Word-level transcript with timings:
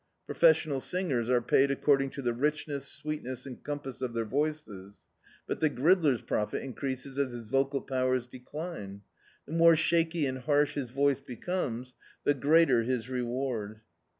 Professional 0.25 0.79
singers 0.79 1.29
are 1.29 1.41
paid 1.43 1.69
according 1.69 2.09
to 2.09 2.23
the 2.23 2.33
richness, 2.33 2.87
sweetness, 2.87 3.45
and 3.45 3.63
compass 3.63 4.01
of 4.01 4.13
their 4.15 4.25
voices, 4.25 5.03
but 5.45 5.59
the 5.59 5.69
gridler's 5.69 6.23
profit 6.23 6.63
increases 6.63 7.19
as 7.19 7.33
his 7.33 7.43
vocal 7.43 7.81
powers 7.81 8.25
decline. 8.25 9.01
The 9.45 9.53
more 9.53 9.75
shaky 9.75 10.25
and 10.25 10.39
harsh 10.39 10.73
bis 10.73 10.89
voice 10.89 11.19
becomes, 11.19 11.93
the 12.23 12.33
greater 12.33 12.81
his 12.81 13.09
reward. 13.11 13.81